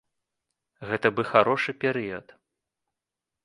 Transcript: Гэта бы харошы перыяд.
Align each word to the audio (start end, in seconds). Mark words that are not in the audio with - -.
Гэта 0.93 1.07
бы 1.19 1.27
харошы 1.33 1.71
перыяд. 1.87 2.27